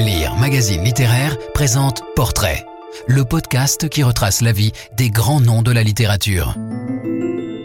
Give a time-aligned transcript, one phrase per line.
[0.00, 2.64] Lire Magazine Littéraire présente Portrait,
[3.06, 6.54] le podcast qui retrace la vie des grands noms de la littérature.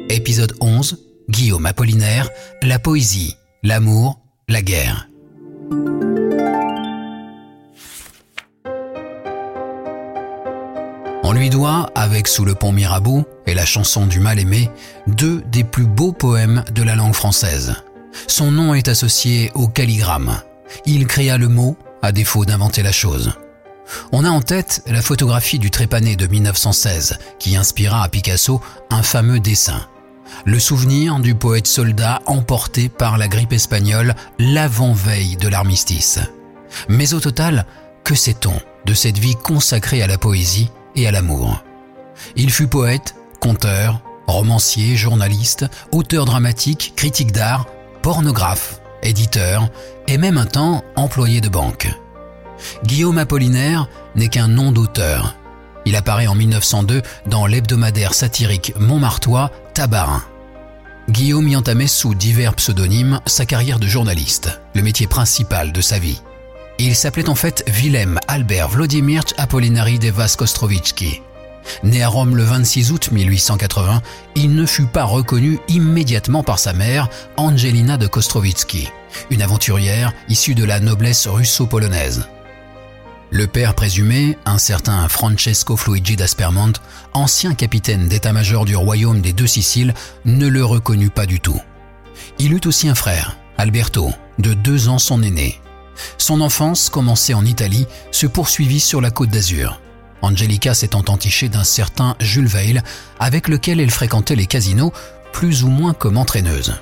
[0.09, 2.29] Épisode 11, Guillaume Apollinaire,
[2.61, 4.19] la poésie, l'amour,
[4.49, 5.07] la guerre.
[11.23, 14.69] On lui doit, avec Sous le pont Mirabeau et la chanson du mal-aimé,
[15.07, 17.75] deux des plus beaux poèmes de la langue française.
[18.27, 20.41] Son nom est associé au calligramme.
[20.85, 21.77] Il créa le mot,
[22.11, 23.33] défaut d'inventer la chose.
[24.11, 29.03] On a en tête la photographie du trépané de 1916 qui inspira à Picasso un
[29.03, 29.87] fameux dessin.
[30.43, 36.19] Le souvenir du poète soldat emporté par la grippe espagnole l'avant-veille de l'armistice.
[36.89, 37.65] Mais au total,
[38.03, 41.63] que sait-on de cette vie consacrée à la poésie et à l'amour?
[42.35, 47.67] Il fut poète, conteur, romancier, journaliste, auteur dramatique, critique d'art,
[48.01, 49.69] pornographe, éditeur
[50.07, 51.87] et même un temps employé de banque.
[52.85, 55.35] Guillaume Apollinaire n'est qu'un nom d'auteur.
[55.85, 60.23] Il apparaît en 1902 dans l'hebdomadaire satirique montmartois Tabarin.
[61.09, 65.99] Guillaume y entamait sous divers pseudonymes sa carrière de journaliste, le métier principal de sa
[65.99, 66.21] vie.
[66.79, 71.21] Il s'appelait en fait Willem Albert Vlodimirch Apollinari Devas Kostrovitsky.
[71.83, 74.01] Né à Rome le 26 août 1880,
[74.35, 78.89] il ne fut pas reconnu immédiatement par sa mère, Angelina de Kostrovitsky,
[79.29, 82.27] une aventurière issue de la noblesse russo-polonaise.
[83.31, 86.73] Le père présumé, un certain Francesco Fluigi d'Aspermont,
[87.13, 89.93] ancien capitaine d'état-major du royaume des deux Siciles,
[90.25, 91.59] ne le reconnut pas du tout.
[92.39, 95.59] Il eut aussi un frère, Alberto, de deux ans son aîné,
[96.17, 99.79] son enfance, commencée en Italie, se poursuivit sur la côte d'Azur.
[100.21, 102.81] Angelica s'étant entichée d'un certain Jules Veil,
[103.19, 104.93] avec lequel elle fréquentait les casinos,
[105.33, 106.75] plus ou moins comme entraîneuse.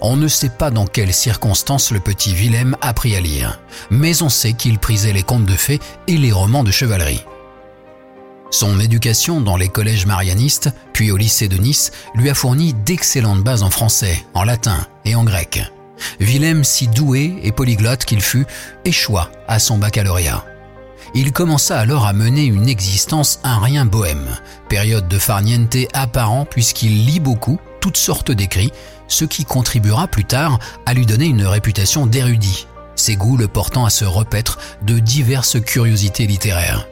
[0.00, 3.58] On ne sait pas dans quelles circonstances le petit Willem apprit à lire,
[3.90, 7.24] mais on sait qu'il prisait les contes de fées et les romans de chevalerie.
[8.50, 13.44] Son éducation dans les collèges marianistes, puis au lycée de Nice, lui a fourni d'excellentes
[13.44, 15.62] bases en français, en latin et en grec.
[16.18, 18.46] Willem, si doué et polyglotte qu'il fut,
[18.84, 20.44] échoua à son baccalauréat.
[21.14, 24.36] Il commença alors à mener une existence un rien bohème,
[24.68, 28.72] période de farniente apparent puisqu'il lit beaucoup, toutes sortes d'écrits,
[29.08, 33.84] ce qui contribuera plus tard à lui donner une réputation d'érudit, ses goûts le portant
[33.84, 36.86] à se repaître de diverses curiosités littéraires.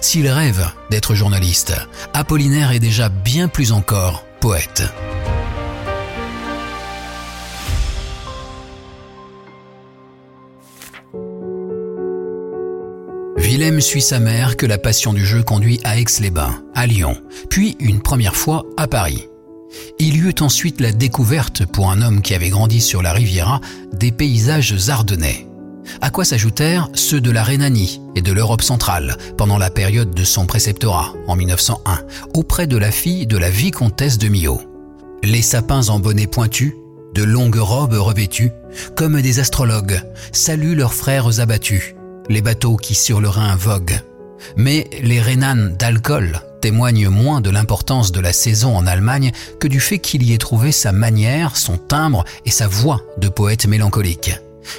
[0.00, 1.74] S'il rêve d'être journaliste,
[2.12, 4.82] Apollinaire est déjà bien plus encore poète.
[13.40, 17.16] Willem suit sa mère que la passion du jeu conduit à Aix-les-Bains, à Lyon,
[17.48, 19.28] puis une première fois à Paris.
[19.98, 23.62] Il y eut ensuite la découverte, pour un homme qui avait grandi sur la Riviera,
[23.94, 25.46] des paysages ardennais.
[26.02, 30.24] À quoi s'ajoutèrent ceux de la Rhénanie et de l'Europe centrale pendant la période de
[30.24, 32.00] son préceptorat, en 1901,
[32.34, 34.60] auprès de la fille de la vicomtesse de Milhaud.
[35.22, 36.76] Les sapins en bonnet pointu,
[37.14, 38.52] de longues robes revêtues,
[38.96, 41.94] comme des astrologues, saluent leurs frères abattus,
[42.30, 44.00] les bateaux qui sur le Rhin voguent.
[44.56, 49.80] Mais les Rhénanes d'alcool témoignent moins de l'importance de la saison en Allemagne que du
[49.80, 54.32] fait qu'il y ait trouvé sa manière, son timbre et sa voix de poète mélancolique.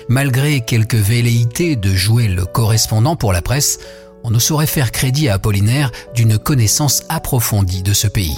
[0.07, 3.79] Malgré quelques velléités de jouer le correspondant pour la presse,
[4.23, 8.37] on ne saurait faire crédit à Apollinaire d'une connaissance approfondie de ce pays.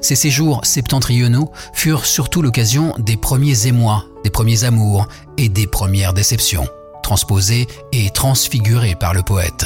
[0.00, 6.12] Ces séjours septentrionaux furent surtout l'occasion des premiers émois, des premiers amours et des premières
[6.12, 6.68] déceptions
[7.08, 9.64] transposé et transfiguré par le poète.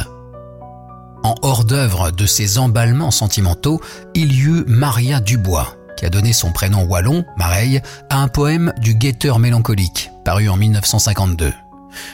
[1.25, 3.81] En hors-d'œuvre de ces emballements sentimentaux,
[4.15, 8.73] il y eut Maria Dubois, qui a donné son prénom wallon, Mareille, à un poème
[8.81, 11.53] du guetteur mélancolique, paru en 1952.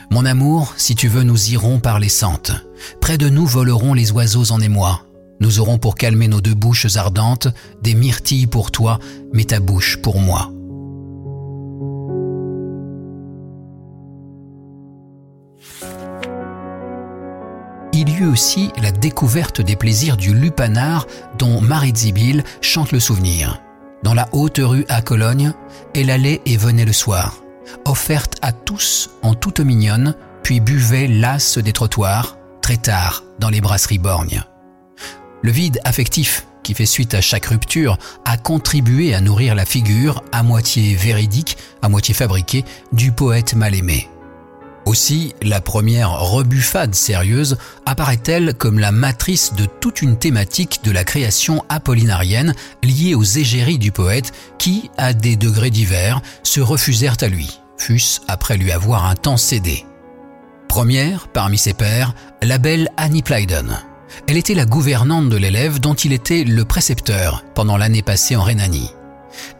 [0.09, 2.53] Mon amour, si tu veux, nous irons par les sentes.
[3.03, 5.03] Près de nous voleront les oiseaux en émoi.
[5.41, 7.49] Nous aurons pour calmer nos deux bouches ardentes
[7.83, 8.99] des myrtilles pour toi,
[9.35, 10.51] mais ta bouche pour moi.
[18.01, 23.01] Il y eut aussi la découverte des plaisirs du lupanar dont Marie Zibil chante le
[23.01, 23.61] souvenir.
[24.05, 25.53] Dans la haute rue à Cologne,
[25.97, 27.43] elle allait et venait le soir,
[27.87, 30.15] offerte à tous en toute mignonne,
[30.45, 34.45] puis buvait lasse des trottoirs, très tard dans les brasseries borgnes.
[35.43, 40.23] Le vide affectif qui fait suite à chaque rupture a contribué à nourrir la figure,
[40.31, 44.09] à moitié véridique, à moitié fabriquée, du poète mal aimé.
[44.89, 51.05] Aussi, la première rebuffade sérieuse apparaît-elle comme la matrice de toute une thématique de la
[51.05, 57.29] création apollinarienne liée aux égéries du poète qui, à des degrés divers, se refusèrent à
[57.29, 59.85] lui, fût-ce après lui avoir un temps cédé.
[60.69, 63.77] Première, parmi ses pairs, la belle Annie Plyden.
[64.27, 68.43] Elle était la gouvernante de l'élève dont il était le précepteur pendant l'année passée en
[68.43, 68.91] Rhénanie.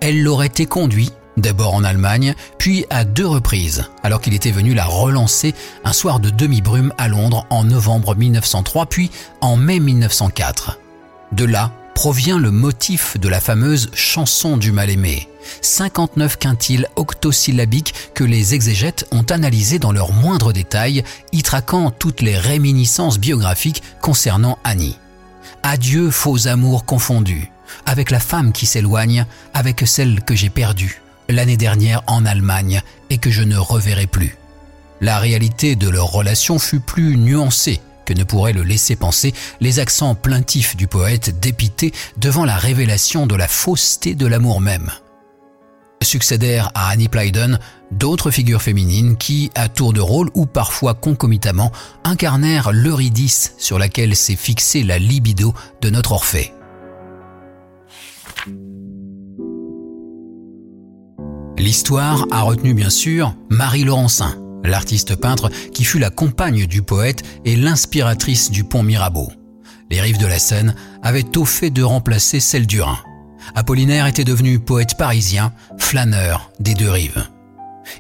[0.01, 1.11] Elle l'aurait éconduit
[1.41, 5.55] d'abord en Allemagne, puis à deux reprises, alors qu'il était venu la relancer
[5.85, 10.79] un soir de demi-brume à Londres en novembre 1903, puis en mai 1904.
[11.33, 15.29] De là provient le motif de la fameuse chanson du mal-aimé,
[15.63, 21.03] 59 quintiles octosyllabiques que les exégètes ont analysés dans leurs moindres détails,
[21.33, 24.97] y traquant toutes les réminiscences biographiques concernant Annie.
[25.65, 27.51] Adieu faux amours confondus,
[27.85, 33.19] avec la femme qui s'éloigne, avec celle que j'ai perdue, l'année dernière en Allemagne et
[33.19, 34.37] que je ne reverrai plus.
[35.01, 39.81] La réalité de leur relation fut plus nuancée que ne pourraient le laisser penser les
[39.81, 44.91] accents plaintifs du poète dépité devant la révélation de la fausseté de l'amour même.
[46.03, 47.59] Succédèrent à Annie Plyden
[47.91, 51.71] d'autres figures féminines qui, à tour de rôle ou parfois concomitamment,
[52.05, 55.53] incarnèrent l'Eurydice sur laquelle s'est fixée la libido
[55.83, 56.55] de notre Orphée.
[61.59, 67.25] L'histoire a retenu bien sûr Marie Laurencin, l'artiste peintre qui fut la compagne du poète
[67.45, 69.33] et l'inspiratrice du pont Mirabeau.
[69.91, 72.99] Les rives de la Seine avaient au fait de remplacer celles du Rhin.
[73.57, 77.27] Apollinaire était devenu poète parisien, flâneur des deux rives.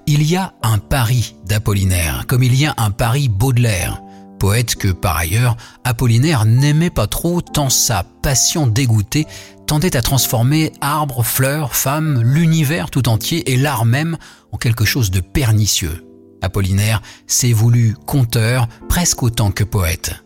[0.06, 4.02] Il y a un Paris d'Apollinaire, comme il y a un Paris Baudelaire,
[4.38, 9.26] poète que par ailleurs Apollinaire n'aimait pas trop tant sa passion dégoûtée
[9.68, 14.16] tendait à transformer arbres, fleurs, femmes, l'univers tout entier et l'art même
[14.50, 16.04] en quelque chose de pernicieux.
[16.40, 20.24] Apollinaire s'est voulu conteur presque autant que poète.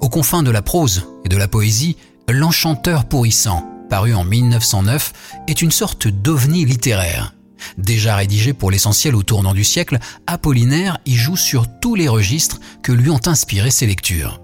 [0.00, 1.96] Aux confins de la prose et de la poésie,
[2.28, 5.12] L'Enchanteur pourrissant, paru en 1909,
[5.48, 7.34] est une sorte d'ovni littéraire.
[7.76, 12.60] Déjà rédigé pour l'essentiel au tournant du siècle, Apollinaire y joue sur tous les registres
[12.82, 14.40] que lui ont inspiré ses lectures.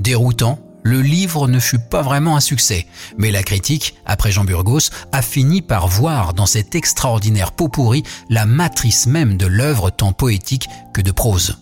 [0.00, 2.86] Déroutant, le livre ne fut pas vraiment un succès,
[3.18, 8.02] mais la critique, après Jean Burgos, a fini par voir dans cet extraordinaire pot pourri
[8.28, 11.58] la matrice même de l'œuvre tant poétique que de prose.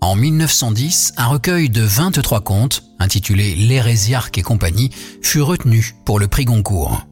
[0.00, 4.90] En 1910, un recueil de 23 contes, intitulé L'Hérésiarque et compagnie,
[5.22, 7.06] fut retenu pour le prix Goncourt.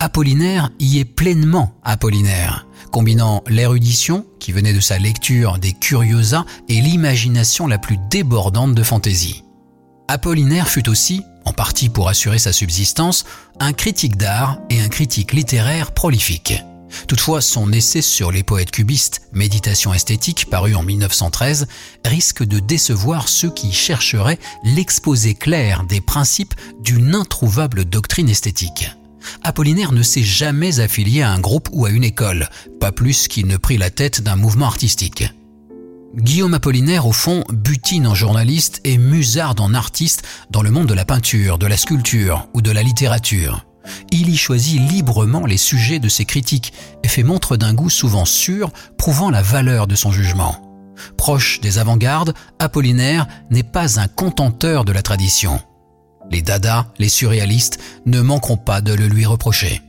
[0.00, 6.80] Apollinaire y est pleinement Apollinaire, combinant l'érudition, qui venait de sa lecture des Curiosa, et
[6.80, 9.41] l'imagination la plus débordante de fantaisie.
[10.12, 13.24] Apollinaire fut aussi, en partie pour assurer sa subsistance,
[13.60, 16.62] un critique d'art et un critique littéraire prolifique.
[17.08, 21.66] Toutefois, son essai sur les poètes cubistes, Méditation esthétique, paru en 1913,
[22.04, 28.90] risque de décevoir ceux qui chercheraient l'exposé clair des principes d'une introuvable doctrine esthétique.
[29.42, 32.50] Apollinaire ne s'est jamais affilié à un groupe ou à une école,
[32.80, 35.24] pas plus qu'il ne prit la tête d'un mouvement artistique.
[36.14, 40.94] Guillaume Apollinaire, au fond, butine en journaliste et musarde en artiste dans le monde de
[40.94, 43.64] la peinture, de la sculpture ou de la littérature.
[44.10, 48.26] Il y choisit librement les sujets de ses critiques et fait montre d'un goût souvent
[48.26, 50.94] sûr, prouvant la valeur de son jugement.
[51.16, 55.60] Proche des avant-gardes, Apollinaire n'est pas un contenteur de la tradition.
[56.30, 59.80] Les dadas, les surréalistes, ne manqueront pas de le lui reprocher.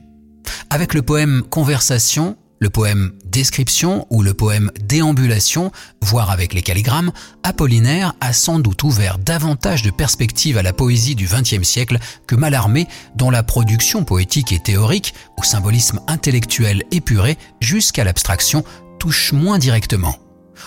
[0.70, 5.70] Avec le poème Conversation, le poème Description ou le poème Déambulation,
[6.00, 7.12] voire avec les calligrammes,
[7.42, 12.34] Apollinaire a sans doute ouvert davantage de perspectives à la poésie du XXe siècle que
[12.34, 18.64] Mallarmé, dont la production poétique et théorique, au symbolisme intellectuel épuré jusqu'à l'abstraction,
[18.98, 20.16] touche moins directement.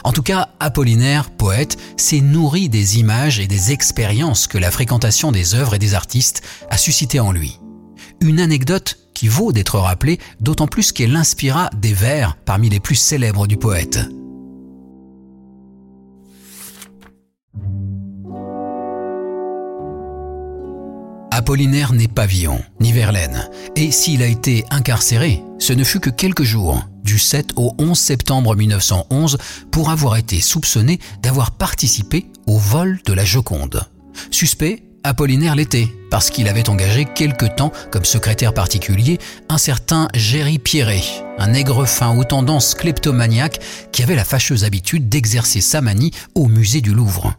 [0.04, 5.32] En tout cas, Apollinaire, poète, s'est nourri des images et des expériences que la fréquentation
[5.32, 7.60] des œuvres et des artistes a suscité en lui.
[8.22, 12.94] Une anecdote qui vaut d'être rappelée, d'autant plus qu'elle inspira des vers parmi les plus
[12.94, 14.00] célèbres du poète.
[21.32, 26.12] Apollinaire n'est pas Villon, ni Verlaine, et s'il a été incarcéré, ce ne fut que
[26.12, 29.40] quelques jours, du 7 au 11 septembre 1911,
[29.72, 33.82] pour avoir été soupçonné d'avoir participé au vol de la Joconde.
[34.30, 40.60] Suspect, Apollinaire l'était, parce qu'il avait engagé quelque temps comme secrétaire particulier un certain Géry
[40.60, 41.02] Pierret,
[41.38, 43.62] un nègre fin aux tendances kleptomaniaques
[43.94, 47.36] qui avait la fâcheuse habitude d'exercer sa manie au musée du Louvre.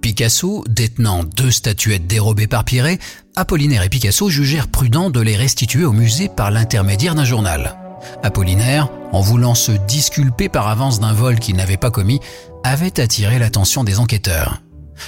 [0.00, 2.98] Picasso, détenant deux statuettes dérobées par Pierret,
[3.36, 7.78] Apollinaire et Picasso jugèrent prudent de les restituer au musée par l'intermédiaire d'un journal.
[8.24, 12.18] Apollinaire, en voulant se disculper par avance d'un vol qu'il n'avait pas commis,
[12.64, 14.60] avait attiré l'attention des enquêteurs.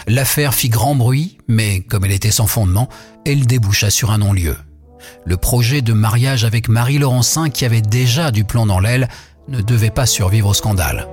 [0.06, 2.88] L'affaire fit grand bruit, mais comme elle était sans fondement,
[3.24, 4.56] elle déboucha sur un non-lieu.
[5.24, 9.08] Le projet de mariage avec Marie Laurencin, qui avait déjà du plomb dans l'aile,
[9.48, 11.08] ne devait pas survivre au scandale.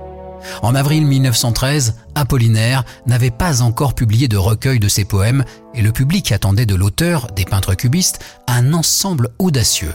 [0.62, 5.92] En avril 1913, Apollinaire n'avait pas encore publié de recueil de ses poèmes et le
[5.92, 9.94] public attendait de l'auteur, des peintres cubistes, un ensemble audacieux.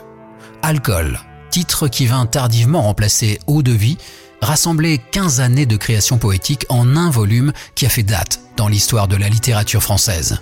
[0.61, 3.97] Alcool, titre qui vint tardivement remplacer Eau de vie,
[4.41, 9.07] rassemblait 15 années de création poétique en un volume qui a fait date dans l'histoire
[9.07, 10.39] de la littérature française.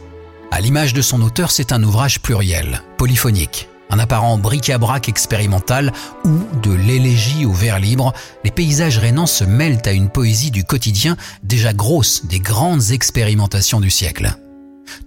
[0.52, 6.40] À l'image de son auteur, c'est un ouvrage pluriel, polyphonique, un apparent bric-à-brac expérimental où,
[6.62, 11.18] de l'élégie au vers libre, les paysages rénants se mêlent à une poésie du quotidien
[11.44, 14.36] déjà grosse des grandes expérimentations du siècle.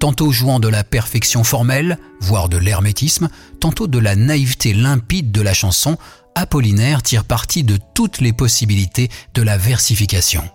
[0.01, 3.29] Tantôt jouant de la perfection formelle, voire de l'hermétisme,
[3.61, 5.97] tantôt de la naïveté limpide de la chanson,
[6.41, 10.49] Apollinaire tire parti de toutes les possibilités de la versification.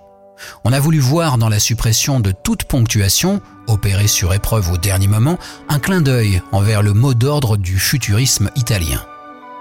[0.64, 5.10] On a voulu voir dans la suppression de toute ponctuation, opérée sur épreuve au dernier
[5.10, 5.38] moment,
[5.68, 9.06] un clin d'œil envers le mot d'ordre du futurisme italien.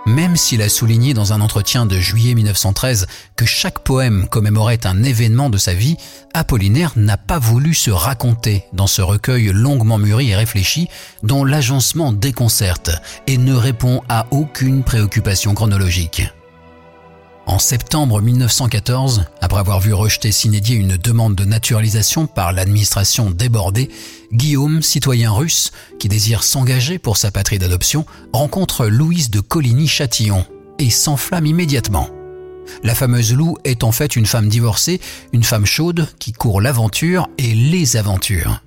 [0.04, 3.06] Même s'il a souligné dans un entretien de juillet 1913
[3.36, 5.96] que chaque poème commémorait un événement de sa vie,
[6.34, 10.88] Apollinaire n'a pas voulu se raconter dans ce recueil longuement mûri et réfléchi
[11.22, 12.90] dont l'agencement déconcerte
[13.28, 16.22] et ne répond à aucune préoccupation chronologique.
[17.46, 23.90] En septembre 1914, après avoir vu rejeter Sinédier une demande de naturalisation par l'administration débordée,
[24.32, 30.46] Guillaume, citoyen russe, qui désire s'engager pour sa patrie d'adoption, rencontre Louise de Coligny-Châtillon
[30.78, 32.08] et s'enflamme immédiatement.
[32.82, 35.00] La fameuse Lou est en fait une femme divorcée,
[35.32, 38.62] une femme chaude qui court l'aventure et les aventures.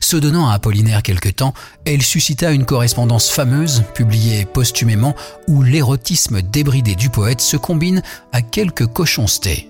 [0.00, 5.14] Se donnant à Apollinaire quelque temps, elle suscita une correspondance fameuse, publiée posthumément,
[5.48, 9.69] où l'érotisme débridé du poète se combine à quelques cochoncetés.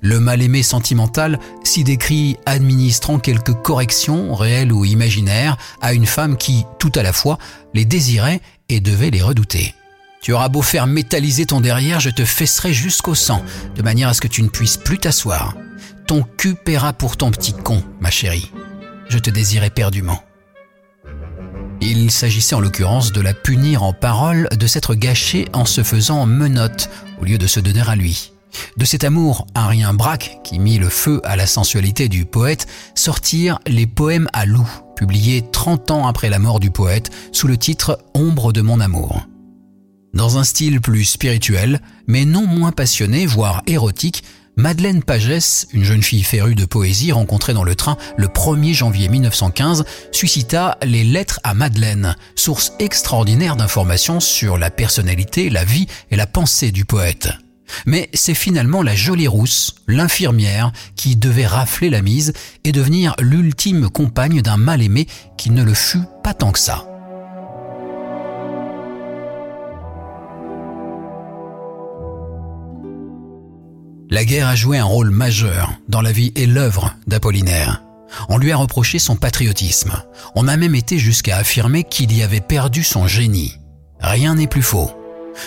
[0.00, 6.64] Le mal-aimé sentimental s'y décrit administrant quelques corrections, réelles ou imaginaires, à une femme qui,
[6.78, 7.38] tout à la fois,
[7.74, 9.74] les désirait et devait les redouter.
[10.22, 13.42] Tu auras beau faire métalliser ton derrière, je te fesserai jusqu'au sang,
[13.74, 15.56] de manière à ce que tu ne puisses plus t'asseoir.
[16.06, 18.52] Ton cul paiera pour ton petit con, ma chérie
[19.12, 20.24] je te désirais perdument.
[21.82, 26.24] Il s'agissait en l'occurrence de la punir en parole de s'être gâchée en se faisant
[26.24, 26.88] menotte
[27.20, 28.31] au lieu de se donner à lui.
[28.76, 32.66] De cet amour un rien braque qui mit le feu à la sensualité du poète
[32.94, 37.56] sortirent les poèmes à loup, publiés 30 ans après la mort du poète sous le
[37.56, 39.26] titre Ombre de mon amour.
[40.14, 44.24] Dans un style plus spirituel, mais non moins passionné, voire érotique,
[44.56, 49.08] Madeleine Pagès, une jeune fille férue de poésie rencontrée dans le train le 1er janvier
[49.08, 56.16] 1915, suscita les Lettres à Madeleine, source extraordinaire d'informations sur la personnalité, la vie et
[56.16, 57.30] la pensée du poète.
[57.86, 62.32] Mais c'est finalement la jolie rousse, l'infirmière, qui devait rafler la mise
[62.64, 66.86] et devenir l'ultime compagne d'un mal-aimé qui ne le fut pas tant que ça.
[74.10, 77.82] La guerre a joué un rôle majeur dans la vie et l'œuvre d'Apollinaire.
[78.28, 79.92] On lui a reproché son patriotisme.
[80.34, 83.56] On a même été jusqu'à affirmer qu'il y avait perdu son génie.
[84.00, 84.90] Rien n'est plus faux.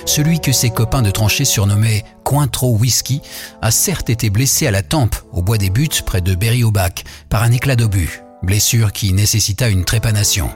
[0.05, 3.21] Celui que ses copains de tranchée surnommaient Cointreau Whisky
[3.61, 7.43] a certes été blessé à la tempe au bois des buttes près de Berry-au-Bac par
[7.43, 10.49] un éclat d'obus, blessure qui nécessita une trépanation.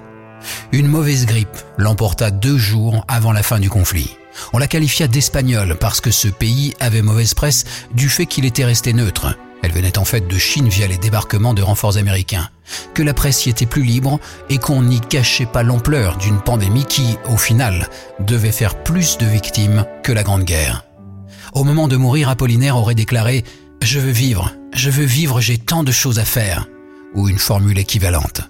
[0.71, 4.18] Une mauvaise grippe l'emporta deux jours avant la fin du conflit.
[4.53, 8.65] On la qualifia d'espagnol parce que ce pays avait mauvaise presse du fait qu'il était
[8.65, 9.35] resté neutre.
[9.61, 12.49] Elle venait en fait de Chine via les débarquements de renforts américains.
[12.93, 14.19] Que la presse y était plus libre
[14.49, 19.25] et qu'on n'y cachait pas l'ampleur d'une pandémie qui, au final, devait faire plus de
[19.25, 20.85] victimes que la Grande Guerre.
[21.53, 23.39] Au moment de mourir, Apollinaire aurait déclaré⁇
[23.81, 26.61] Je veux vivre, je veux vivre, j'ai tant de choses à faire⁇
[27.15, 28.41] ou une formule équivalente.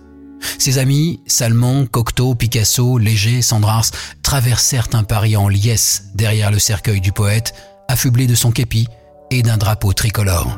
[0.57, 3.91] Ses amis, Salmon, Cocteau, Picasso, Léger, Sandrars,
[4.23, 7.53] traversèrent un Paris en liesse derrière le cercueil du poète,
[7.87, 8.87] affublé de son képi
[9.31, 10.57] et d'un drapeau tricolore.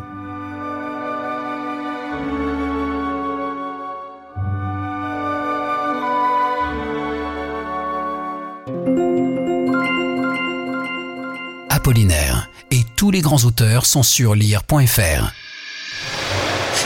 [11.69, 15.33] Apollinaire et tous les grands auteurs sont sur lire.fr.